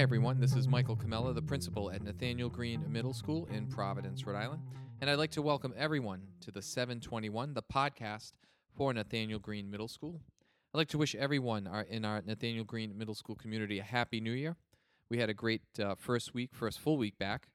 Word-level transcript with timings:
Hi, 0.00 0.02
everyone. 0.02 0.40
This 0.40 0.56
is 0.56 0.66
Michael 0.66 0.96
Camella, 0.96 1.34
the 1.34 1.42
principal 1.42 1.90
at 1.90 2.02
Nathanael 2.02 2.48
Greene 2.48 2.82
Middle 2.90 3.12
School 3.12 3.46
in 3.52 3.66
Providence, 3.66 4.26
Rhode 4.26 4.38
Island. 4.38 4.62
And 5.02 5.10
I'd 5.10 5.18
like 5.18 5.32
to 5.32 5.42
welcome 5.42 5.74
everyone 5.76 6.22
to 6.40 6.50
the 6.50 6.62
721, 6.62 7.52
the 7.52 7.60
podcast 7.62 8.32
for 8.74 8.94
Nathanael 8.94 9.38
Greene 9.40 9.70
Middle 9.70 9.88
School. 9.88 10.22
I'd 10.72 10.78
like 10.78 10.88
to 10.88 10.96
wish 10.96 11.14
everyone 11.14 11.68
in 11.90 12.06
our 12.06 12.22
Nathanael 12.24 12.64
Greene 12.64 12.96
Middle 12.96 13.14
School 13.14 13.34
community 13.34 13.78
a 13.78 13.82
happy 13.82 14.22
new 14.22 14.32
year. 14.32 14.56
We 15.10 15.18
had 15.18 15.28
a 15.28 15.34
great 15.34 15.60
uh, 15.78 15.96
first 15.96 16.32
week, 16.32 16.54
first 16.54 16.80
full 16.80 16.96
week 16.96 17.18
back. 17.18 17.48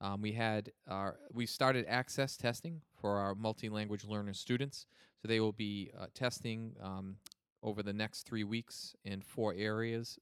Um, 0.00 0.22
we 0.22 0.32
had 0.32 0.72
our 0.88 1.18
we 1.34 1.44
started 1.44 1.84
access 1.86 2.34
testing 2.34 2.80
for 2.98 3.18
our 3.18 3.34
multi-language 3.34 4.06
learner 4.06 4.32
students, 4.32 4.86
so 5.20 5.28
they 5.28 5.38
will 5.38 5.52
be 5.52 5.90
uh, 6.00 6.06
testing 6.14 6.76
um, 6.82 7.16
over 7.62 7.82
the 7.82 7.92
next 7.92 8.22
three 8.22 8.44
weeks 8.44 8.96
in 9.04 9.20
four 9.20 9.52
areas: 9.54 10.18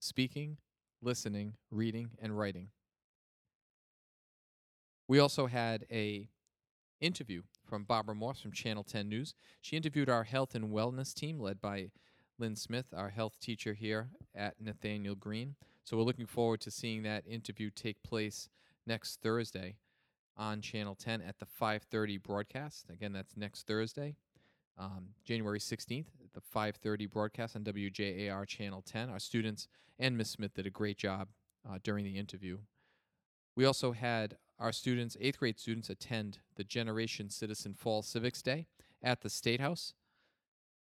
speaking, 0.00 0.58
listening, 1.04 1.54
reading, 1.70 2.10
and 2.20 2.36
writing. 2.36 2.68
We 5.06 5.18
also 5.18 5.46
had 5.46 5.84
a 5.90 6.28
interview 7.00 7.42
from 7.68 7.84
Barbara 7.84 8.14
Morse 8.14 8.40
from 8.40 8.52
Channel 8.52 8.84
10 8.84 9.08
News. 9.08 9.34
She 9.60 9.76
interviewed 9.76 10.08
our 10.08 10.24
health 10.24 10.54
and 10.54 10.70
wellness 10.70 11.12
team 11.14 11.38
led 11.38 11.60
by 11.60 11.90
Lynn 12.38 12.56
Smith, 12.56 12.86
our 12.96 13.10
health 13.10 13.38
teacher 13.40 13.74
here 13.74 14.08
at 14.34 14.60
Nathanael 14.60 15.14
Greene. 15.14 15.56
So 15.84 15.96
we're 15.96 16.04
looking 16.04 16.26
forward 16.26 16.60
to 16.62 16.70
seeing 16.70 17.02
that 17.02 17.24
interview 17.26 17.70
take 17.70 18.02
place 18.02 18.48
next 18.86 19.20
Thursday 19.20 19.76
on 20.36 20.60
Channel 20.62 20.94
10 20.94 21.20
at 21.22 21.38
the 21.38 21.46
5:30 21.46 22.16
broadcast. 22.16 22.90
Again, 22.90 23.12
that's 23.12 23.36
next 23.36 23.66
Thursday, 23.66 24.16
um, 24.76 25.14
January 25.24 25.60
16th, 25.60 26.06
the 26.18 26.23
5:30 26.54 27.10
broadcast 27.10 27.56
on 27.56 27.64
WJAR 27.64 28.46
Channel 28.46 28.82
10. 28.82 29.10
Our 29.10 29.18
students 29.18 29.66
and 29.98 30.16
Miss 30.16 30.30
Smith 30.30 30.54
did 30.54 30.66
a 30.66 30.70
great 30.70 30.96
job 30.96 31.28
uh, 31.68 31.78
during 31.82 32.04
the 32.04 32.16
interview. 32.16 32.58
We 33.56 33.64
also 33.64 33.92
had 33.92 34.36
our 34.58 34.72
students, 34.72 35.16
eighth 35.20 35.38
grade 35.38 35.58
students, 35.58 35.90
attend 35.90 36.38
the 36.56 36.64
Generation 36.64 37.28
Citizen 37.28 37.74
Fall 37.74 38.02
Civics 38.02 38.40
Day 38.40 38.66
at 39.02 39.22
the 39.22 39.30
State 39.30 39.60
House. 39.60 39.94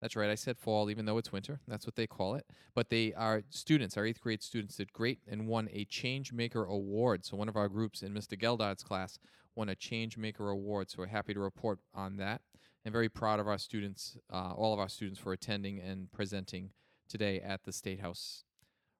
That's 0.00 0.14
right, 0.14 0.30
I 0.30 0.36
said 0.36 0.58
fall, 0.58 0.90
even 0.90 1.06
though 1.06 1.18
it's 1.18 1.32
winter. 1.32 1.58
That's 1.66 1.84
what 1.84 1.96
they 1.96 2.06
call 2.06 2.36
it. 2.36 2.46
But 2.72 2.88
they 2.88 3.12
are 3.14 3.42
students, 3.50 3.96
our 3.96 4.06
eighth 4.06 4.20
grade 4.20 4.44
students 4.44 4.76
did 4.76 4.92
great 4.92 5.18
and 5.26 5.48
won 5.48 5.68
a 5.72 5.84
Change 5.86 6.32
Maker 6.32 6.64
Award. 6.64 7.24
So 7.24 7.36
one 7.36 7.48
of 7.48 7.56
our 7.56 7.68
groups 7.68 8.02
in 8.02 8.14
Mr. 8.14 8.40
Geldard's 8.40 8.84
class 8.84 9.18
won 9.56 9.68
a 9.68 9.74
Change 9.74 10.16
Maker 10.16 10.50
Award. 10.50 10.88
So 10.88 10.98
we're 10.98 11.06
happy 11.06 11.34
to 11.34 11.40
report 11.40 11.80
on 11.92 12.16
that 12.18 12.42
and 12.84 12.92
very 12.92 13.08
proud 13.08 13.40
of 13.40 13.48
our 13.48 13.58
students, 13.58 14.16
uh, 14.32 14.52
all 14.52 14.72
of 14.72 14.80
our 14.80 14.88
students, 14.88 15.20
for 15.20 15.32
attending 15.32 15.80
and 15.80 16.10
presenting 16.12 16.70
today 17.08 17.40
at 17.40 17.64
the 17.64 17.72
State 17.72 18.00
House. 18.00 18.44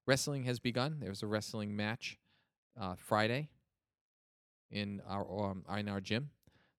Wrestling 0.06 0.44
has 0.44 0.58
begun. 0.58 0.98
There's 1.00 1.22
a 1.22 1.26
wrestling 1.26 1.76
match 1.76 2.18
uh, 2.80 2.94
Friday 2.96 3.50
in 4.70 5.02
our 5.06 5.50
um, 5.50 5.64
in 5.76 5.88
our 5.88 6.00
gym. 6.00 6.30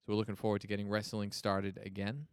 So 0.02 0.14
we're 0.14 0.16
looking 0.16 0.36
forward 0.36 0.62
to 0.62 0.68
getting 0.68 0.90
wrestling 0.90 1.32
started 1.32 1.80
again. 1.86 2.28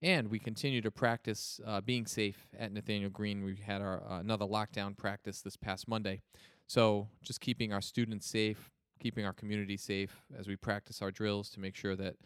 And 0.00 0.28
we 0.28 0.40
continue 0.40 0.80
to 0.80 0.90
practice 0.90 1.60
uh, 1.64 1.80
being 1.80 2.06
safe 2.06 2.48
at 2.58 2.72
Nathanael 2.72 3.10
Greene. 3.10 3.44
We 3.44 3.56
had 3.56 3.80
our 3.80 4.02
uh, 4.08 4.18
another 4.18 4.46
lockdown 4.46 4.96
practice 4.96 5.42
this 5.42 5.56
past 5.56 5.86
Monday. 5.86 6.22
So 6.66 7.08
just 7.22 7.40
keeping 7.40 7.72
our 7.72 7.80
students 7.80 8.26
safe, 8.26 8.70
keeping 9.00 9.24
our 9.24 9.32
community 9.32 9.76
safe 9.76 10.24
as 10.36 10.48
we 10.48 10.56
practice 10.56 11.02
our 11.02 11.10
drills 11.10 11.50
to 11.50 11.60
make 11.60 11.76
sure 11.76 11.94
that 11.96 12.16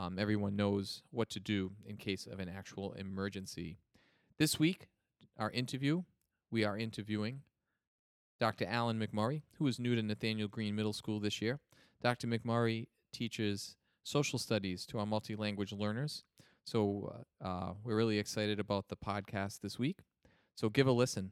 um, 0.00 0.18
everyone 0.18 0.56
knows 0.56 1.02
what 1.10 1.28
to 1.28 1.38
do 1.38 1.72
in 1.84 1.98
case 1.98 2.26
of 2.26 2.40
an 2.40 2.48
actual 2.48 2.94
emergency. 2.94 3.76
This 4.38 4.58
week, 4.58 4.88
our 5.38 5.50
interview, 5.50 6.04
we 6.50 6.64
are 6.64 6.78
interviewing 6.78 7.42
Dr. 8.38 8.64
Alan 8.66 8.98
McMurray, 8.98 9.42
who 9.58 9.66
is 9.66 9.78
new 9.78 9.94
to 9.94 10.02
Nathanael 10.02 10.48
Greene 10.48 10.74
Middle 10.74 10.94
School 10.94 11.20
this 11.20 11.42
year. 11.42 11.60
Dr. 12.02 12.26
McMurray 12.28 12.86
teaches 13.12 13.76
social 14.02 14.38
studies 14.38 14.86
to 14.86 14.98
our 14.98 15.04
multi 15.04 15.36
language 15.36 15.72
learners. 15.72 16.24
So 16.64 17.22
uh, 17.42 17.46
uh, 17.46 17.72
we're 17.84 17.96
really 17.96 18.18
excited 18.18 18.58
about 18.58 18.88
the 18.88 18.96
podcast 18.96 19.60
this 19.60 19.78
week. 19.78 19.98
So 20.54 20.70
give 20.70 20.86
a 20.86 20.92
listen. 20.92 21.30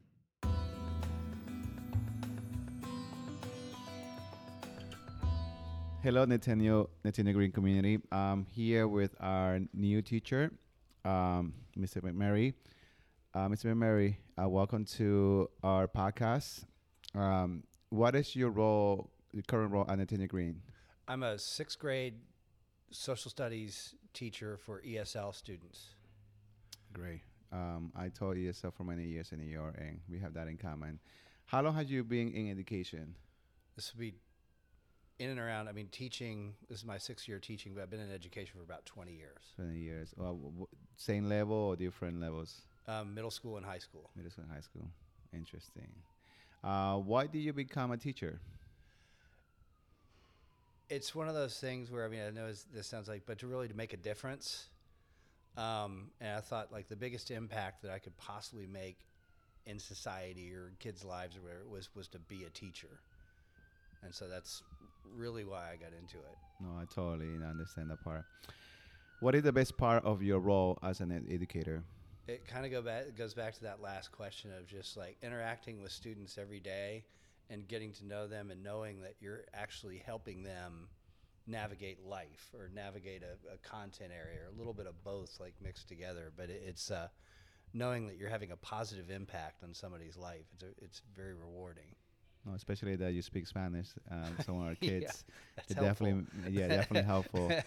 Hello, 6.01 6.23
Nathanael, 6.23 6.89
Nathanael 7.03 7.33
Greene 7.33 7.51
community. 7.51 7.99
I'm 8.09 8.45
here 8.45 8.87
with 8.87 9.13
our 9.19 9.59
new 9.73 10.01
teacher, 10.01 10.49
um, 11.03 11.53
Mr. 11.77 12.01
McMurray. 12.01 12.53
Uh, 13.33 13.49
Mr. 13.49 13.65
McMurray, 13.73 14.15
uh, 14.41 14.47
welcome 14.47 14.85
to 14.85 15.49
our 15.61 15.89
podcast. 15.89 16.63
Um, 17.13 17.63
what 17.89 18.15
is 18.15 18.33
your 18.33 18.49
role, 18.49 19.09
your 19.33 19.43
current 19.43 19.73
role 19.73 19.85
at 19.89 19.97
Nathanael 19.97 20.27
Greene? 20.27 20.61
I'm 21.05 21.21
a 21.21 21.37
sixth 21.37 21.77
grade 21.77 22.15
social 22.91 23.29
studies 23.29 23.93
teacher 24.13 24.57
for 24.57 24.81
ESL 24.81 25.35
students. 25.35 25.95
Great. 26.93 27.23
Um, 27.51 27.91
I 27.93 28.07
taught 28.07 28.37
ESL 28.37 28.73
for 28.73 28.85
many 28.85 29.03
years 29.03 29.33
in 29.33 29.39
New 29.39 29.51
York, 29.51 29.75
and 29.77 29.99
we 30.09 30.19
have 30.19 30.33
that 30.35 30.47
in 30.47 30.55
common. 30.55 30.99
How 31.47 31.61
long 31.61 31.75
have 31.75 31.89
you 31.89 32.05
been 32.05 32.31
in 32.31 32.49
education? 32.51 33.15
This 33.75 33.93
will 33.93 33.99
be 33.99 34.13
in 35.19 35.29
and 35.29 35.39
around. 35.39 35.67
I 35.67 35.73
mean, 35.73 35.87
teaching. 35.91 36.53
This 36.69 36.79
is 36.79 36.85
my 36.85 36.97
sixth 36.97 37.27
year 37.27 37.39
teaching, 37.39 37.73
but 37.75 37.83
I've 37.83 37.89
been 37.89 37.99
in 37.99 38.11
education 38.11 38.53
for 38.57 38.63
about 38.63 38.85
20 38.85 39.11
years. 39.11 39.43
20 39.57 39.77
years. 39.77 40.13
Well, 40.17 40.33
w- 40.33 40.49
w- 40.51 40.67
same 40.97 41.27
level 41.29 41.55
or 41.55 41.75
different 41.75 42.19
levels? 42.19 42.61
Um, 42.87 43.13
middle 43.13 43.29
school 43.29 43.57
and 43.57 43.65
high 43.65 43.77
school. 43.77 44.09
Middle 44.15 44.31
school 44.31 44.45
and 44.45 44.53
high 44.53 44.61
school. 44.61 44.89
Interesting. 45.33 45.89
Uh, 46.63 46.95
why 46.95 47.27
did 47.27 47.39
you 47.39 47.53
become 47.53 47.91
a 47.91 47.97
teacher? 47.97 48.39
It's 50.89 51.13
one 51.13 51.27
of 51.27 51.35
those 51.35 51.59
things 51.59 51.91
where 51.91 52.05
I 52.05 52.07
mean, 52.07 52.21
I 52.21 52.31
know 52.31 52.51
this 52.73 52.87
sounds 52.87 53.07
like, 53.07 53.23
but 53.25 53.37
to 53.39 53.47
really 53.47 53.67
to 53.67 53.75
make 53.75 53.93
a 53.93 53.97
difference. 53.97 54.67
Um, 55.57 56.11
and 56.21 56.37
I 56.37 56.39
thought 56.39 56.71
like 56.71 56.87
the 56.87 56.95
biggest 56.95 57.31
impact 57.31 57.83
that 57.83 57.91
I 57.91 57.99
could 57.99 58.17
possibly 58.17 58.65
make 58.65 58.97
in 59.65 59.77
society 59.77 60.53
or 60.53 60.71
kids' 60.79 61.03
lives 61.03 61.35
or 61.35 61.41
whatever 61.41 61.67
was 61.67 61.89
was 61.95 62.07
to 62.09 62.19
be 62.19 62.45
a 62.45 62.49
teacher. 62.49 63.01
And 64.01 64.15
so 64.15 64.27
that's 64.29 64.63
really 65.15 65.45
why 65.45 65.71
I 65.73 65.75
got 65.75 65.91
into 65.99 66.17
it. 66.17 66.37
No, 66.59 66.69
I 66.79 66.85
totally 66.93 67.29
understand 67.43 67.89
that 67.91 68.03
part. 68.03 68.25
What 69.19 69.35
is 69.35 69.43
the 69.43 69.51
best 69.51 69.77
part 69.77 70.03
of 70.05 70.21
your 70.23 70.39
role 70.39 70.77
as 70.81 71.01
an 71.01 71.11
ed- 71.11 71.25
educator? 71.29 71.83
it 72.29 72.47
kind 72.47 72.63
of 72.63 72.71
go 72.71 72.81
back 72.81 73.15
goes 73.17 73.33
back 73.33 73.55
to 73.55 73.63
that 73.63 73.81
last 73.81 74.11
question 74.11 74.51
of 74.57 74.67
just 74.67 74.95
like 74.95 75.17
interacting 75.23 75.81
with 75.81 75.91
students 75.91 76.37
every 76.37 76.59
day 76.59 77.03
and 77.49 77.67
getting 77.67 77.91
to 77.91 78.05
know 78.05 78.27
them 78.27 78.51
and 78.51 78.63
knowing 78.63 79.01
that 79.01 79.15
you're 79.19 79.45
actually 79.53 79.97
helping 80.05 80.43
them 80.43 80.87
navigate 81.47 82.05
life 82.05 82.49
or 82.53 82.69
navigate 82.73 83.23
a, 83.23 83.53
a 83.53 83.57
content 83.57 84.11
area 84.15 84.41
or 84.43 84.53
a 84.53 84.57
little 84.57 84.73
bit 84.73 84.85
of 84.85 85.03
both 85.03 85.39
like 85.39 85.55
mixed 85.59 85.87
together 85.87 86.31
but 86.37 86.49
it, 86.49 86.61
it's 86.67 86.91
uh, 86.91 87.07
knowing 87.73 88.05
that 88.05 88.17
you're 88.17 88.29
having 88.29 88.51
a 88.51 88.57
positive 88.57 89.09
impact 89.09 89.63
on 89.63 89.73
somebody's 89.73 90.15
life 90.15 90.45
it's, 90.53 90.63
a, 90.63 90.67
it's 90.83 91.01
very 91.15 91.33
rewarding 91.33 91.95
No, 92.45 92.53
especially 92.55 92.95
that 92.95 93.13
you 93.13 93.21
speak 93.21 93.47
Spanish. 93.47 93.89
Um, 94.09 94.37
some 94.45 94.59
of 94.59 94.67
our 94.67 94.75
kids, 94.81 95.23
that's 95.55 95.71
it 95.71 95.79
definitely, 95.79 96.25
yeah, 96.49 96.67
definitely 96.67 97.07
helpful. 97.07 97.51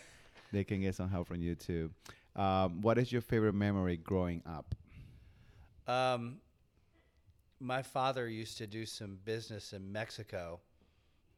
They 0.53 0.65
can 0.65 0.83
get 0.83 0.95
some 0.95 1.09
help 1.09 1.29
from 1.29 1.41
you 1.41 1.55
too. 1.55 1.91
Um, 2.37 2.83
what 2.83 2.99
is 2.99 3.11
your 3.11 3.23
favorite 3.23 3.55
memory 3.55 3.97
growing 3.97 4.43
up? 4.47 4.75
Um, 5.87 6.41
my 7.59 7.83
father 7.83 8.29
used 8.29 8.59
to 8.59 8.67
do 8.67 8.85
some 8.85 9.19
business 9.25 9.73
in 9.73 9.91
Mexico, 9.91 10.61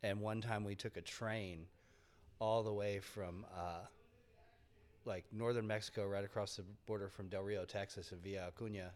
and 0.02 0.20
one 0.20 0.40
time 0.40 0.64
we 0.64 0.74
took 0.74 0.96
a 0.96 1.00
train 1.00 1.66
all 2.40 2.62
the 2.64 2.72
way 2.72 2.98
from 2.98 3.46
uh, 3.56 3.86
like 5.04 5.24
northern 5.32 5.66
Mexico, 5.66 6.06
right 6.06 6.24
across 6.24 6.56
the 6.56 6.64
border 6.86 7.08
from 7.08 7.28
Del 7.28 7.42
Rio, 7.42 7.64
Texas, 7.64 8.10
and 8.12 8.22
Villa 8.22 8.50
Acuña, 8.50 8.90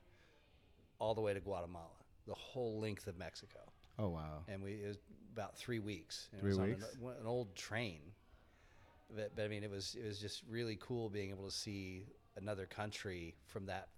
all 0.99 1.15
the 1.15 1.21
way 1.21 1.33
to 1.33 1.41
Guatemala, 1.41 1.87
the 2.27 2.35
whole 2.35 2.81
length 2.81 3.07
of 3.07 3.17
Mexico. 3.17 3.61
Oh 3.99 4.09
wow! 4.09 4.43
And 4.49 4.63
we 4.63 4.73
it 4.73 4.89
was 4.89 4.99
about 5.33 5.57
three 5.57 5.79
weeks. 5.79 6.29
and 6.33 6.41
Three 6.41 6.53
it 6.53 6.59
was 6.59 6.69
weeks? 6.69 6.97
On 7.03 7.11
an, 7.11 7.17
an 7.21 7.27
old 7.27 7.55
train. 7.55 8.01
But, 9.15 9.35
but 9.37 9.45
I 9.45 9.49
mean, 9.49 9.65
it 9.65 9.71
was 9.71 9.97
it 9.99 10.07
was 10.07 10.19
just 10.19 10.43
really 10.49 10.77
cool 10.81 11.09
being 11.09 11.31
able 11.31 11.47
to 11.47 11.55
see 11.55 12.05
another 12.37 12.67
country 12.67 13.35
from 13.47 13.67
that 13.67 13.89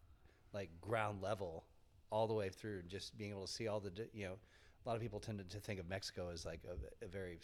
like 0.52 0.70
ground 0.80 1.20
level 1.22 1.64
all 2.10 2.26
the 2.26 2.34
way 2.34 2.48
through, 2.48 2.80
and 2.80 2.88
just 2.88 3.16
being 3.18 3.30
able 3.30 3.46
to 3.46 3.52
see 3.52 3.68
all 3.68 3.80
the 3.80 3.90
you 4.12 4.26
know, 4.26 4.34
a 4.84 4.88
lot 4.88 4.96
of 4.96 5.02
people 5.02 5.20
tended 5.20 5.50
to 5.50 5.58
think 5.58 5.80
of 5.80 5.88
Mexico 5.88 6.30
as 6.32 6.44
like 6.46 6.60
a, 6.68 7.04
a 7.04 7.08
very 7.08 7.40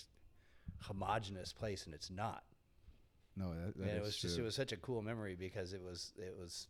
homogenous 0.81 1.53
place, 1.53 1.87
and 1.87 1.95
it's 1.95 2.11
not. 2.11 2.45
No, 3.37 3.53
that, 3.55 3.77
that 3.79 3.97
it 3.97 4.03
was 4.03 4.17
just 4.17 4.39
it 4.39 4.43
was 4.43 4.55
such 4.55 4.73
a 4.73 4.77
cool 4.77 5.03
memory 5.03 5.35
because 5.39 5.73
it 5.73 5.83
was 5.83 6.13
it 6.17 6.35
was 6.39 6.69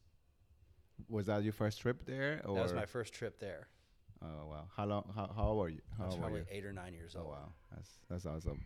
Was 1.09 1.27
that 1.27 1.44
your 1.44 1.53
first 1.53 1.81
trip 1.81 2.05
there? 2.06 2.41
Or 2.44 2.55
that 2.56 2.62
was 2.62 2.73
my 2.73 2.87
first 2.87 3.12
trip 3.12 3.39
there. 3.39 3.69
Oh 4.23 4.47
wow! 4.51 4.65
How 4.77 4.87
long? 4.87 5.05
How, 5.15 5.31
how 5.37 5.45
old 5.49 5.59
were 5.59 5.69
you? 5.69 5.81
I 6.01 6.07
was 6.07 6.17
probably 6.17 6.43
eight 6.51 6.65
or 6.65 6.73
nine 6.73 6.95
years 6.95 7.15
Oh 7.17 7.21
old. 7.21 7.31
wow, 7.31 7.49
that's 7.75 7.91
that's 8.09 8.27
awesome. 8.27 8.61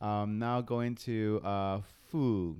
Um, 0.00 0.38
now 0.38 0.60
going 0.60 0.94
to 1.06 1.40
uh, 1.44 1.80
food. 2.10 2.56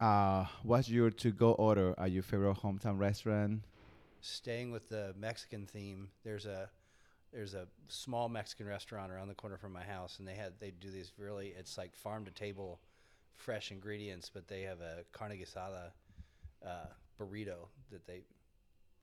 Uh, 0.00 0.46
what's 0.62 0.88
your 0.88 1.10
to-go 1.10 1.52
order 1.52 1.94
at 1.98 2.10
your 2.10 2.22
favorite 2.22 2.56
hometown 2.56 2.98
restaurant? 2.98 3.60
staying 4.22 4.70
with 4.70 4.88
the 4.88 5.14
Mexican 5.18 5.66
theme, 5.66 6.08
there's 6.24 6.46
a 6.46 6.68
there's 7.32 7.54
a 7.54 7.66
small 7.88 8.28
Mexican 8.28 8.66
restaurant 8.66 9.12
around 9.12 9.28
the 9.28 9.34
corner 9.34 9.56
from 9.56 9.72
my 9.72 9.84
house, 9.84 10.18
and 10.18 10.26
they 10.26 10.34
had 10.34 10.52
they 10.58 10.70
do 10.70 10.90
these 10.90 11.12
really 11.18 11.54
it's 11.58 11.78
like 11.78 11.94
farm 11.94 12.24
to 12.24 12.30
table, 12.30 12.80
fresh 13.36 13.70
ingredients, 13.70 14.30
but 14.32 14.48
they 14.48 14.62
have 14.62 14.80
a 14.80 15.04
carne 15.12 15.32
asada 15.32 15.92
uh, 16.66 16.86
burrito 17.18 17.68
that 17.90 18.06
they 18.06 18.22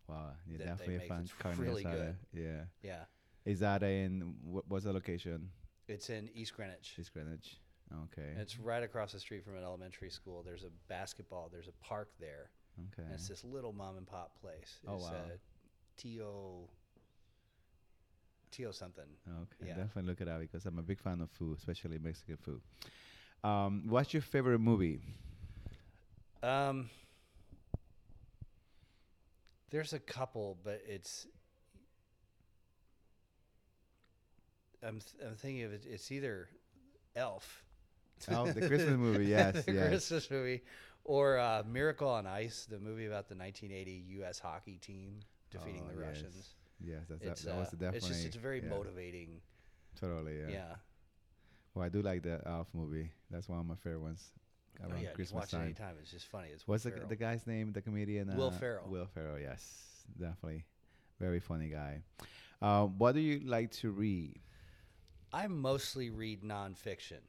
Wow, 0.07 0.31
they 0.47 0.63
definitely 0.63 0.95
a 0.95 0.99
fan. 1.01 1.21
It's 1.21 1.33
carne 1.33 1.57
really 1.57 1.83
asada. 1.83 1.91
good. 1.91 2.15
Yeah. 2.33 2.61
yeah 2.81 3.03
Is 3.45 3.59
that 3.59 3.83
in 3.83 4.35
what 4.43 4.67
was 4.69 4.83
the 4.85 4.93
location? 4.93 5.49
it's 5.87 6.09
in 6.09 6.29
East 6.33 6.53
Greenwich. 6.55 6.95
East 6.99 7.13
Greenwich. 7.13 7.57
Okay. 7.93 8.29
And 8.31 8.39
It's 8.41 8.59
right 8.59 8.83
across 8.83 9.13
the 9.13 9.19
street 9.19 9.43
from 9.45 9.55
an 9.55 9.63
elementary 9.63 10.09
school. 10.09 10.43
There's 10.43 10.63
a 10.63 10.71
basketball. 10.89 11.49
There's 11.51 11.67
a 11.69 11.71
park 11.85 12.09
there. 12.19 12.49
okay. 12.91 13.03
And 13.05 13.13
it's 13.13 13.27
this 13.29 13.43
little 13.45 13.71
mom 13.71 13.95
and 13.97 14.05
pop 14.05 14.31
place. 14.41 14.79
Oh, 14.87 14.95
it's 14.95 15.03
wow. 15.05 15.09
uh, 15.11 15.37
Tio. 15.97 16.69
Tio 18.51 18.71
something. 18.71 19.05
Okay, 19.27 19.67
Yeah. 19.69 19.75
definitely 19.75 20.03
look 20.09 20.21
it 20.21 20.27
up 20.27 20.39
because 20.41 20.65
I'm 20.65 20.79
a 20.79 20.83
big 20.83 20.99
fan 20.99 21.21
of 21.21 21.29
food, 21.31 21.57
especially 21.57 21.97
Mexican 21.99 22.37
food. 22.37 22.61
Um, 23.43 23.83
what's 23.87 24.13
your 24.13 24.21
favorite 24.21 24.59
movie? 24.59 24.99
Um, 26.43 26.89
there's 29.69 29.93
a 29.93 29.99
couple, 29.99 30.57
but 30.63 30.81
it's. 30.87 31.27
I'm 34.83 34.99
th- 34.99 35.27
I'm 35.27 35.35
thinking 35.35 35.63
of 35.63 35.73
it. 35.73 35.85
It's 35.89 36.11
either 36.11 36.49
Elf. 37.15 37.63
Oh, 38.29 38.45
the 38.51 38.61
Christmas 38.67 38.97
movie, 38.97 39.25
yes, 39.27 39.65
the 39.65 39.73
yes. 39.73 39.87
Christmas 39.89 40.29
movie, 40.31 40.61
or 41.03 41.37
uh, 41.37 41.63
Miracle 41.69 42.09
on 42.09 42.25
Ice, 42.27 42.65
the 42.69 42.79
movie 42.79 43.05
about 43.05 43.27
the 43.29 43.35
1980 43.35 44.03
U.S. 44.19 44.39
hockey 44.39 44.77
team 44.81 45.19
defeating 45.51 45.83
Oh, 45.85 45.93
the 45.93 45.99
yes. 45.99 46.07
Russians. 46.09 46.49
Yes, 46.79 47.01
that's 47.09 47.23
It's, 47.23 47.41
that, 47.41 47.51
that 47.51 47.57
was 47.59 47.67
uh, 47.69 47.71
definitely. 47.71 47.97
it's 47.97 48.07
just 48.07 48.25
it's 48.25 48.35
very 48.35 48.61
yeah, 48.61 48.69
motivating. 48.69 49.41
Totally, 49.99 50.39
yeah. 50.39 50.49
Yeah. 50.49 50.75
Well, 51.73 51.85
I 51.85 51.89
do 51.89 52.01
like 52.01 52.23
the 52.23 52.41
Elf 52.45 52.67
movie. 52.73 53.11
That's 53.29 53.47
one 53.49 53.59
of 53.59 53.65
my 53.65 53.75
favorite 53.75 54.01
ones. 54.01 54.31
Oh, 54.83 54.89
Around 54.89 54.95
yeah, 54.95 55.01
you 55.01 55.07
can 55.07 55.15
Christmas 55.15 55.39
watch 55.41 55.53
it 55.53 55.55
time. 55.57 55.65
anytime. 55.65 55.95
It's 56.01 56.11
just 56.11 56.27
funny. 56.27 56.49
It's 56.53 56.67
What's 56.67 56.83
the, 56.83 56.91
the 57.07 57.15
guy's 57.15 57.47
name? 57.47 57.71
The 57.73 57.81
comedian? 57.81 58.35
Will 58.35 58.47
uh, 58.47 58.51
Ferrell. 58.51 58.87
Will 58.89 59.05
Ferrell, 59.07 59.39
yes, 59.39 60.05
definitely, 60.19 60.65
very 61.19 61.39
funny 61.39 61.69
guy. 61.69 62.01
Uh, 62.61 62.85
what 62.85 63.13
do 63.15 63.21
you 63.21 63.41
like 63.45 63.71
to 63.71 63.91
read? 63.91 64.39
I 65.33 65.47
mostly 65.47 66.09
read 66.09 66.41
nonfiction, 66.43 67.21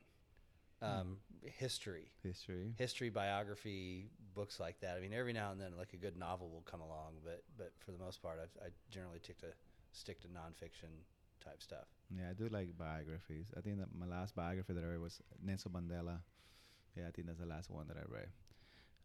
Hmm. 0.82 0.86
um, 0.86 1.16
history, 1.42 2.12
History. 2.22 2.72
history, 2.76 3.10
biography, 3.10 4.10
books 4.34 4.60
like 4.60 4.80
that. 4.80 4.96
I 4.96 5.00
mean, 5.00 5.12
every 5.12 5.32
now 5.32 5.50
and 5.50 5.60
then, 5.60 5.72
like 5.76 5.92
a 5.94 5.96
good 5.96 6.16
novel 6.16 6.48
will 6.50 6.62
come 6.62 6.80
along, 6.80 7.14
but 7.24 7.42
but 7.56 7.72
for 7.84 7.90
the 7.92 7.98
most 7.98 8.22
part, 8.22 8.38
I, 8.38 8.66
I 8.66 8.68
generally 8.90 9.18
stick 9.18 9.38
to 9.38 9.46
stick 9.92 10.20
to 10.20 10.28
nonfiction 10.28 10.90
type 11.44 11.62
stuff. 11.62 11.86
Yeah, 12.16 12.30
I 12.30 12.32
do 12.34 12.48
like 12.48 12.76
biographies. 12.78 13.46
I 13.56 13.60
think 13.60 13.78
that 13.78 13.88
my 13.98 14.06
last 14.06 14.34
biography 14.36 14.72
that 14.74 14.84
I 14.84 14.86
read 14.86 15.00
was 15.00 15.20
Nelson 15.42 15.72
Mandela. 15.72 16.18
Yeah, 16.98 17.06
I 17.08 17.10
think 17.12 17.28
that's 17.28 17.38
the 17.38 17.46
last 17.46 17.70
one 17.70 17.86
that 17.88 17.96
I 17.96 18.02
read. 18.12 18.28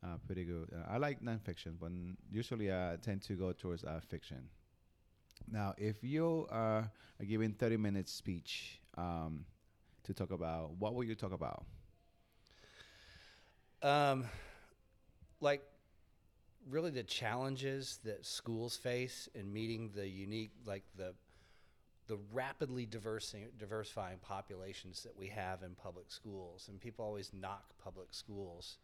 Uh, 0.03 0.17
pretty 0.25 0.43
good. 0.45 0.69
Uh, 0.73 0.91
I 0.91 0.97
like 0.97 1.21
nonfiction, 1.21 1.75
but 1.79 1.91
usually 2.31 2.71
I 2.73 2.97
tend 3.01 3.21
to 3.23 3.33
go 3.33 3.53
towards 3.53 3.83
uh, 3.83 3.99
fiction. 4.07 4.49
Now, 5.51 5.75
if 5.77 6.03
you 6.03 6.47
are 6.49 6.91
giving 7.25 7.53
30 7.53 7.77
minute 7.77 8.09
speech 8.09 8.79
um, 8.97 9.45
to 10.03 10.13
talk 10.13 10.31
about, 10.31 10.71
what 10.79 10.95
will 10.95 11.03
you 11.03 11.15
talk 11.15 11.33
about? 11.33 11.65
Um, 13.81 14.25
like 15.39 15.61
really 16.69 16.91
the 16.91 17.03
challenges 17.03 17.99
that 18.05 18.25
schools 18.25 18.77
face 18.77 19.29
in 19.35 19.53
meeting 19.53 19.91
the 19.93 20.07
unique, 20.07 20.51
like 20.65 20.83
the 20.95 21.13
the 22.07 22.17
rapidly 22.33 22.85
diversifying 22.85 24.17
populations 24.21 25.03
that 25.03 25.17
we 25.17 25.27
have 25.27 25.63
in 25.63 25.75
public 25.75 26.11
schools, 26.11 26.67
and 26.69 26.79
people 26.79 27.05
always 27.05 27.31
knock 27.33 27.65
public 27.81 28.13
schools 28.13 28.77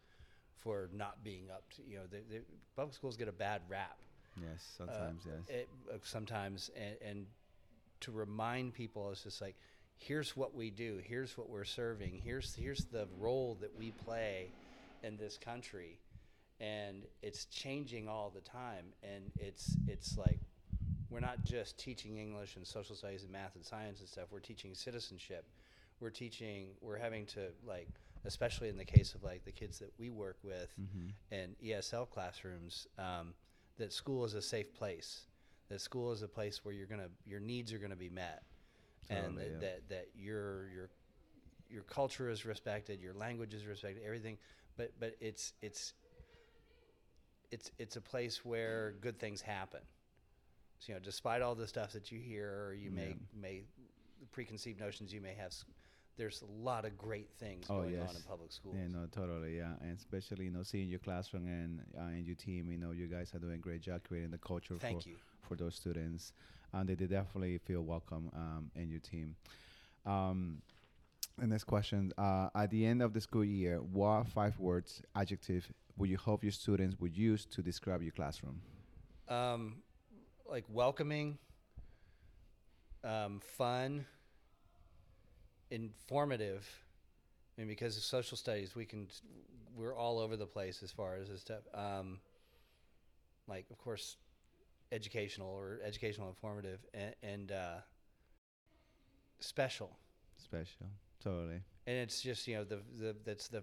for 0.60 0.88
not 0.94 1.24
being 1.24 1.50
up 1.50 1.64
to 1.70 1.82
you 1.88 1.96
know 1.96 2.04
they, 2.10 2.20
they, 2.30 2.40
public 2.76 2.94
schools 2.94 3.16
get 3.16 3.28
a 3.28 3.32
bad 3.32 3.62
rap 3.68 3.98
Yes, 4.40 4.78
uh, 4.80 4.86
sometimes, 4.86 5.22
yes. 5.26 5.56
it, 5.56 5.68
uh, 5.92 5.96
sometimes 6.02 6.70
and, 6.76 6.96
and 7.04 7.26
to 8.00 8.12
remind 8.12 8.74
people 8.74 9.10
it's 9.10 9.24
just 9.24 9.40
like 9.40 9.56
here's 9.96 10.36
what 10.36 10.54
we 10.54 10.70
do 10.70 11.00
here's 11.02 11.36
what 11.36 11.48
we're 11.48 11.64
serving 11.64 12.20
here's 12.22 12.54
here's 12.54 12.84
the 12.86 13.06
role 13.18 13.56
that 13.60 13.76
we 13.78 13.90
play 13.90 14.46
in 15.02 15.16
this 15.16 15.36
country 15.36 15.98
and 16.60 17.04
it's 17.22 17.46
changing 17.46 18.08
all 18.08 18.30
the 18.34 18.40
time 18.40 18.86
and 19.02 19.24
it's 19.38 19.76
it's 19.88 20.16
like 20.16 20.40
we're 21.10 21.20
not 21.20 21.42
just 21.44 21.76
teaching 21.78 22.16
english 22.18 22.56
and 22.56 22.66
social 22.66 22.94
studies 22.94 23.22
and 23.24 23.32
math 23.32 23.54
and 23.56 23.64
science 23.64 24.00
and 24.00 24.08
stuff 24.08 24.24
we're 24.30 24.38
teaching 24.40 24.74
citizenship. 24.74 25.44
We're 26.00 26.08
teaching 26.10 26.68
we're 26.80 26.96
having 26.96 27.26
to 27.26 27.48
like 27.66 27.88
especially 28.24 28.68
in 28.70 28.76
the 28.78 28.84
case 28.86 29.14
of 29.14 29.22
like 29.22 29.44
the 29.44 29.52
kids 29.52 29.78
that 29.80 29.92
we 29.98 30.08
work 30.08 30.38
with 30.42 30.70
Mhm. 30.80 31.12
in 31.30 31.56
esl 31.62 32.08
classrooms 32.08 32.86
um, 32.96 33.34
that 33.76 33.92
school 33.92 34.24
is 34.24 34.34
a 34.34 34.40
safe 34.42 34.72
place. 34.72 35.26
That 35.68 35.80
school 35.80 36.10
is 36.12 36.22
a 36.22 36.28
place 36.28 36.64
where 36.64 36.74
you're 36.74 36.86
gonna 36.86 37.10
your 37.26 37.40
needs 37.40 37.72
are 37.74 37.78
gonna 37.78 37.96
be 37.96 38.08
met. 38.08 38.42
And 39.10 39.36
that, 39.38 39.50
yeah. 39.50 39.58
that 39.58 39.88
that 39.90 40.08
your 40.14 40.68
your 40.68 40.90
your 41.68 41.82
culture 41.84 42.30
is 42.30 42.44
respected 42.46 43.00
your 43.00 43.14
language 43.14 43.52
is 43.52 43.66
respected 43.66 44.02
everything. 44.04 44.38
But 44.78 44.92
but 44.98 45.16
it's 45.20 45.52
it's 45.60 45.92
it's 47.50 47.70
it's 47.78 47.96
a 47.96 48.00
place 48.00 48.42
where 48.44 48.92
good 49.00 49.18
things 49.18 49.40
happen 49.42 49.80
you 50.86 50.94
know 50.94 51.00
despite 51.00 51.42
all 51.42 51.54
the 51.54 51.66
stuff 51.66 51.92
that 51.92 52.10
you 52.10 52.18
hear 52.18 52.48
or 52.66 52.74
you 52.74 52.90
may 52.90 53.08
Yeah. 53.08 53.40
may 53.40 53.62
preconceived 54.32 54.78
notions 54.80 55.12
you 55.12 55.20
may 55.20 55.34
have 55.34 55.52
there's 56.16 56.42
a 56.42 56.46
lot 56.46 56.84
of 56.84 56.96
great 56.98 57.30
things 57.38 57.66
Oh, 57.68 57.80
going 57.82 57.98
on 58.00 58.16
in 58.16 58.22
public 58.28 58.52
schools 58.52 58.76
Yeah, 58.76 58.88
no, 58.88 59.06
totally, 59.06 59.56
yeah, 59.56 59.72
and 59.80 59.96
especially 59.96 60.44
you 60.46 60.50
know 60.50 60.62
seeing 60.62 60.88
your 60.88 60.98
classroom 60.98 61.46
and 61.46 61.80
uh, 61.98 62.08
and 62.16 62.26
your 62.26 62.36
team, 62.36 62.70
you 62.70 62.78
know, 62.78 62.92
you 62.92 63.06
guys 63.06 63.34
are 63.34 63.38
doing 63.38 63.54
a 63.54 63.58
great 63.58 63.80
job 63.80 64.02
creating 64.06 64.30
the 64.30 64.38
culture 64.38 64.76
thank 64.78 65.02
for 65.04 65.08
you 65.08 65.16
for 65.48 65.56
those 65.56 65.74
students, 65.74 66.32
and 66.72 66.88
they, 66.88 66.94
they 66.94 67.06
definitely 67.06 67.58
feel 67.58 67.82
welcome 67.82 68.30
um, 68.34 68.70
in 68.74 68.88
your 68.90 69.00
team. 69.00 69.36
Um, 70.06 70.62
and 71.40 71.50
next 71.50 71.64
question: 71.64 72.12
uh, 72.18 72.48
At 72.54 72.70
the 72.70 72.84
end 72.86 73.02
of 73.02 73.12
the 73.12 73.20
school 73.20 73.44
year, 73.44 73.78
what 73.78 74.26
five 74.28 74.58
words, 74.58 75.02
adjective, 75.14 75.72
would 75.96 76.10
you 76.10 76.18
hope 76.18 76.42
your 76.42 76.52
students 76.52 76.96
would 77.00 77.16
use 77.16 77.46
to 77.46 77.62
describe 77.62 78.02
your 78.02 78.12
classroom? 78.12 78.60
um, 79.28 79.82
like 80.50 80.64
welcoming, 80.68 81.38
um, 83.04 83.40
fun, 83.40 84.04
informative, 85.70 86.68
and 87.56 87.68
because 87.68 87.96
of 87.96 88.02
social 88.02 88.36
studies, 88.36 88.74
we 88.74 88.84
can 88.84 89.06
we're 89.76 89.94
all 89.94 90.18
over 90.18 90.36
the 90.36 90.46
place 90.46 90.82
as 90.82 90.90
far 90.90 91.16
as 91.16 91.28
this 91.28 91.40
stuff. 91.40 91.62
Um, 91.74 92.18
like, 93.48 93.66
of 93.70 93.78
course, 93.78 94.16
educational 94.92 95.48
or 95.48 95.80
educational 95.84 96.28
informative, 96.28 96.80
and, 96.94 97.14
and 97.22 97.52
uh, 97.52 97.76
special. 99.40 99.96
Special, 100.36 100.86
totally. 101.22 101.60
And 101.86 101.96
it's 101.96 102.20
just 102.20 102.46
you 102.46 102.56
know 102.56 102.64
the 102.64 102.80
the 102.98 103.16
that's 103.24 103.48
the 103.48 103.62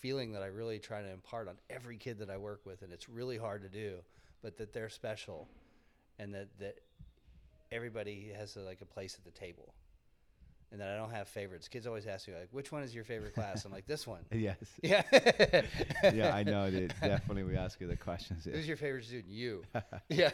feeling 0.00 0.32
that 0.32 0.42
I 0.42 0.46
really 0.46 0.78
try 0.78 1.02
to 1.02 1.10
impart 1.10 1.48
on 1.48 1.54
every 1.70 1.96
kid 1.96 2.18
that 2.18 2.30
I 2.30 2.36
work 2.36 2.62
with, 2.64 2.82
and 2.82 2.92
it's 2.92 3.08
really 3.08 3.38
hard 3.38 3.62
to 3.62 3.68
do, 3.68 3.98
but 4.42 4.56
that 4.58 4.72
they're 4.72 4.88
special, 4.88 5.48
and 6.18 6.34
that 6.34 6.48
that 6.58 6.76
everybody 7.70 8.32
has 8.36 8.56
a, 8.56 8.60
like 8.60 8.80
a 8.80 8.86
place 8.86 9.16
at 9.18 9.24
the 9.24 9.38
table, 9.38 9.74
and 10.72 10.80
that 10.80 10.88
I 10.88 10.96
don't 10.96 11.10
have 11.10 11.28
favorites. 11.28 11.68
Kids 11.68 11.86
always 11.86 12.06
ask 12.06 12.28
me 12.28 12.34
like, 12.34 12.48
"Which 12.50 12.72
one 12.72 12.82
is 12.82 12.94
your 12.94 13.04
favorite 13.04 13.34
class?" 13.34 13.64
I'm 13.64 13.72
like, 13.72 13.86
"This 13.86 14.06
one." 14.06 14.24
Yes. 14.32 14.56
Yeah. 14.82 15.02
yeah, 16.02 16.34
I 16.34 16.42
know. 16.42 16.70
They 16.70 16.88
definitely, 17.00 17.44
we 17.44 17.56
ask 17.56 17.80
you 17.80 17.86
the 17.86 17.96
questions. 17.96 18.44
Who's 18.44 18.68
your 18.68 18.76
favorite 18.76 19.04
student? 19.04 19.32
You. 19.32 19.62
yeah. 20.08 20.30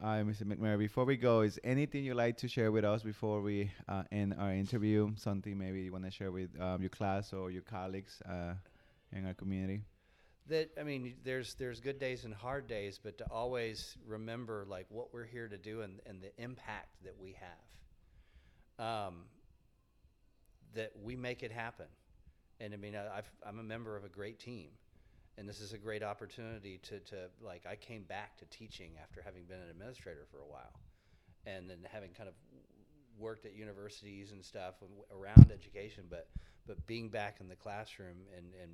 Hi, 0.00 0.22
Mr. 0.22 0.44
McMurray. 0.44 0.78
Before 0.78 1.04
we 1.04 1.16
go, 1.16 1.40
is 1.40 1.58
anything 1.64 2.04
you'd 2.04 2.14
like 2.14 2.36
to 2.38 2.46
share 2.48 2.70
with 2.70 2.84
us 2.84 3.02
before 3.02 3.40
we 3.42 3.72
uh, 3.88 4.04
end 4.12 4.34
our 4.38 4.52
interview? 4.52 5.10
Something 5.16 5.58
maybe 5.58 5.80
you 5.82 5.92
want 5.92 6.04
to 6.04 6.10
share 6.12 6.30
with 6.30 6.50
um, 6.60 6.80
your 6.80 6.90
class 6.90 7.32
or 7.32 7.50
your 7.50 7.62
colleagues 7.62 8.22
uh, 8.24 8.54
in 9.12 9.26
our 9.26 9.34
community? 9.34 9.82
That 10.48 10.70
I 10.78 10.82
mean, 10.82 11.14
there's 11.24 11.54
there's 11.54 11.80
good 11.80 11.98
days 11.98 12.24
and 12.24 12.34
hard 12.34 12.66
days, 12.66 12.98
but 13.02 13.18
to 13.18 13.24
always 13.30 13.96
remember 14.06 14.64
like 14.68 14.86
what 14.88 15.12
we're 15.12 15.24
here 15.24 15.48
to 15.48 15.58
do 15.58 15.82
and, 15.82 16.00
and 16.06 16.22
the 16.22 16.30
impact 16.42 16.88
that 17.04 17.14
we 17.18 17.36
have. 17.38 18.86
Um, 18.86 19.24
that 20.74 20.92
we 21.02 21.16
make 21.16 21.42
it 21.42 21.50
happen, 21.50 21.86
and 22.60 22.72
I 22.72 22.76
mean, 22.76 22.94
I, 22.94 23.22
I'm 23.46 23.58
a 23.58 23.62
member 23.62 23.96
of 23.96 24.04
a 24.04 24.08
great 24.08 24.38
team, 24.38 24.68
and 25.36 25.48
this 25.48 25.60
is 25.60 25.72
a 25.72 25.78
great 25.78 26.02
opportunity 26.02 26.78
to 26.84 27.00
to 27.00 27.16
like 27.42 27.66
I 27.66 27.74
came 27.76 28.02
back 28.04 28.36
to 28.38 28.44
teaching 28.46 28.92
after 29.02 29.20
having 29.22 29.44
been 29.44 29.58
an 29.58 29.70
administrator 29.70 30.26
for 30.30 30.38
a 30.38 30.46
while, 30.46 30.78
and 31.46 31.68
then 31.68 31.78
having 31.90 32.10
kind 32.10 32.28
of 32.28 32.34
worked 33.18 33.46
at 33.46 33.54
universities 33.54 34.30
and 34.30 34.44
stuff 34.44 34.74
around 35.12 35.50
education, 35.52 36.04
but 36.08 36.28
but 36.66 36.86
being 36.86 37.08
back 37.08 37.38
in 37.40 37.48
the 37.48 37.56
classroom 37.56 38.18
and 38.36 38.52
and 38.62 38.70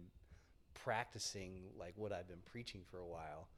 practicing 0.75 1.62
like 1.78 1.95
what 1.97 2.12
I've 2.12 2.28
been 2.28 2.43
preaching 2.45 2.83
for 2.90 2.99
a 2.99 3.07
while 3.07 3.49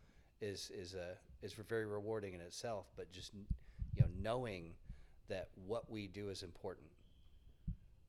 is 0.40 0.70
is 0.74 0.94
a 0.94 1.16
is 1.44 1.54
very 1.54 1.86
rewarding 1.86 2.34
in 2.34 2.40
itself. 2.40 2.86
But 2.96 3.10
just 3.12 3.32
you 3.94 4.02
know, 4.02 4.08
knowing 4.20 4.74
that 5.28 5.48
what 5.66 5.90
we 5.90 6.06
do 6.06 6.28
is 6.28 6.42
important, 6.42 6.88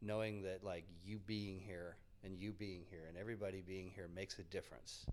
knowing 0.01 0.43
that 0.43 0.63
like 0.63 0.85
you 1.05 1.19
being 1.25 1.59
here 1.59 1.95
and 2.23 2.37
you 2.37 2.51
being 2.51 2.83
here 2.89 3.05
and 3.07 3.17
everybody 3.17 3.61
being 3.65 3.91
here 3.95 4.07
makes 4.13 4.39
a 4.39 4.43
difference. 4.43 5.05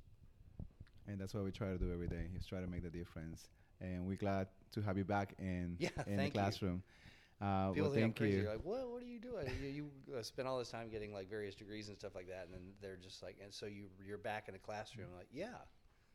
And 1.07 1.21
that's 1.21 1.35
what 1.35 1.45
we 1.45 1.51
try 1.51 1.69
to 1.69 1.79
do 1.79 1.93
every 1.93 2.09
day 2.09 2.29
is 2.37 2.47
try 2.47 2.61
to 2.61 2.67
make 2.67 2.83
the 2.83 2.91
difference. 2.91 3.49
And 3.81 4.07
we're 4.07 4.17
glad 4.17 4.49
to 4.73 4.83
have 4.83 4.97
you 4.97 5.05
back 5.05 5.35
in 5.39 5.77
Yeah, 5.79 5.91
in 6.07 6.17
the 6.17 6.31
classroom. 6.31 6.83
you. 6.87 7.14
Classroom. 7.41 7.69
Uh, 7.69 7.73
People 7.73 7.89
well, 7.89 7.95
think 7.95 8.05
I'm 8.07 8.13
crazy. 8.13 8.37
you. 8.37 8.43
You're 8.43 8.53
like, 8.53 8.65
what? 8.65 8.91
What 8.91 9.03
are 9.03 9.07
you 9.07 9.19
doing? 9.21 9.47
you 9.63 9.69
you 9.69 10.17
uh, 10.19 10.23
spend 10.23 10.49
all 10.49 10.59
this 10.59 10.71
time 10.71 10.89
getting 10.91 11.13
like 11.13 11.29
various 11.29 11.55
degrees 11.55 11.89
and 11.89 11.99
stuff 11.99 12.15
like 12.15 12.29
that, 12.29 12.45
and 12.47 12.53
then 12.55 12.61
they're 12.81 12.97
just 12.97 13.23
like, 13.23 13.37
and 13.43 13.53
so 13.53 13.67
you 13.67 13.87
you're 14.07 14.19
back 14.19 14.45
in 14.49 14.55
the 14.55 14.61
classroom. 14.61 15.09
like, 15.17 15.29
yeah, 15.33 15.47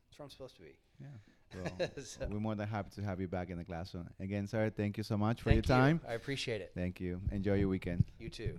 that's 0.08 0.18
where 0.18 0.24
I'm 0.24 0.30
supposed 0.30 0.56
to 0.56 0.62
be. 0.62 0.76
yeah. 1.00 1.06
Well, 1.52 1.90
So- 2.04 2.28
we're 2.30 2.38
more 2.38 2.54
than 2.54 2.68
happy 2.68 2.90
to 2.94 3.02
have 3.02 3.20
you 3.20 3.26
back 3.26 3.50
in 3.50 3.58
the 3.58 3.64
classroom. 3.64 4.08
Again, 4.20 4.46
sir, 4.46 4.70
thank 4.70 4.96
you 4.96 5.02
so 5.02 5.16
much 5.16 5.42
for 5.42 5.50
Thank 5.50 5.66
your 5.68 5.76
you. 5.76 5.82
time. 5.82 6.00
I 6.08 6.12
appreciate 6.12 6.60
it. 6.60 6.70
Thank 6.76 7.00
you. 7.00 7.20
Enjoy 7.32 7.54
your 7.54 7.66
weekend. 7.68 8.04
You 8.20 8.28
too. 8.28 8.56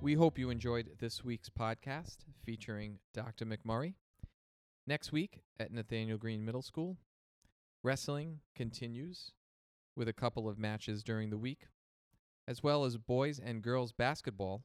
We 0.00 0.14
hope 0.14 0.38
you 0.38 0.50
enjoyed 0.50 0.90
this 1.00 1.24
week's 1.24 1.48
podcast 1.50 2.18
featuring 2.44 2.98
Dr. 3.14 3.46
McMurray. 3.46 3.94
Next 4.88 5.12
week 5.12 5.42
at 5.60 5.70
Nathanael 5.70 6.16
Greene 6.16 6.46
Middle 6.46 6.62
School, 6.62 6.96
wrestling 7.84 8.38
continues 8.56 9.32
with 9.94 10.08
a 10.08 10.14
couple 10.14 10.48
of 10.48 10.58
matches 10.58 11.02
during 11.02 11.28
the 11.28 11.36
week, 11.36 11.66
as 12.46 12.62
well 12.62 12.86
as 12.86 12.96
boys 12.96 13.38
and 13.38 13.60
girls 13.60 13.92
basketball 13.92 14.62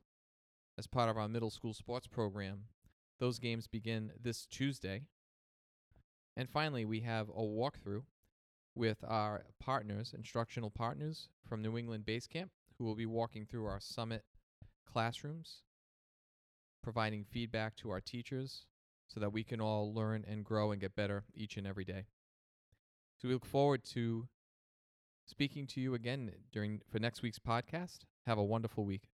as 0.77 0.87
part 0.87 1.09
of 1.09 1.17
our 1.17 1.27
middle 1.27 1.49
school 1.49 1.73
sports 1.73 2.07
program. 2.07 2.67
Those 3.19 3.37
games 3.37 3.67
begin 3.67 4.13
this 4.17 4.45
Tuesday. 4.45 5.01
And 6.37 6.49
finally, 6.49 6.85
we 6.85 7.01
have 7.01 7.27
a 7.27 7.41
walkthrough 7.41 8.03
with 8.75 9.03
our 9.05 9.43
partners, 9.59 10.13
instructional 10.17 10.69
partners 10.69 11.27
from 11.45 11.61
New 11.61 11.77
England 11.77 12.05
Base 12.05 12.27
Camp, 12.27 12.51
who 12.77 12.85
will 12.85 12.95
be 12.95 13.05
walking 13.05 13.45
through 13.45 13.65
our 13.65 13.81
summit 13.81 14.23
classrooms, 14.89 15.63
providing 16.81 17.25
feedback 17.25 17.75
to 17.75 17.89
our 17.89 17.99
teachers 17.99 18.67
so 19.13 19.19
that 19.19 19.31
we 19.31 19.43
can 19.43 19.61
all 19.61 19.93
learn 19.93 20.25
and 20.27 20.43
grow 20.43 20.71
and 20.71 20.81
get 20.81 20.95
better 20.95 21.23
each 21.35 21.57
and 21.57 21.67
every 21.67 21.85
day. 21.85 22.05
So 23.17 23.27
we 23.27 23.33
look 23.33 23.45
forward 23.45 23.83
to 23.93 24.27
speaking 25.25 25.67
to 25.67 25.81
you 25.81 25.93
again 25.93 26.31
during 26.51 26.81
for 26.89 26.99
next 26.99 27.21
week's 27.21 27.39
podcast. 27.39 27.99
Have 28.25 28.37
a 28.37 28.43
wonderful 28.43 28.85
week. 28.85 29.12